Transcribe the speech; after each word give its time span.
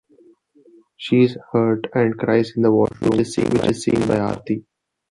She 0.97 1.25
is 1.25 1.37
hurt 1.51 1.85
and 1.93 2.17
cries 2.17 2.53
in 2.55 2.63
the 2.63 2.71
washroom, 2.71 3.11
which 3.19 3.37
is 3.37 3.83
seen 3.83 3.99
by 4.07 4.17
Arati. 4.17 4.65